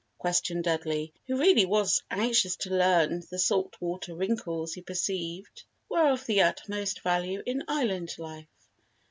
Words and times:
questioned 0.17 0.63
Dudley, 0.63 1.13
who 1.27 1.37
really 1.37 1.63
was 1.63 2.01
anxious 2.09 2.55
to 2.55 2.71
learn 2.73 3.21
the 3.29 3.37
"salt 3.37 3.77
water" 3.79 4.15
wrinkles 4.15 4.73
he 4.73 4.81
perceived 4.81 5.61
were 5.89 6.09
of 6.09 6.25
the 6.25 6.41
utmost 6.41 7.01
value 7.03 7.43
in 7.45 7.61
Island 7.67 8.15
life. 8.17 8.47